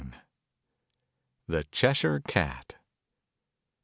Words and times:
THE 1.47 1.63
CHESHIHE 1.65 2.21
CAT. 2.27 2.77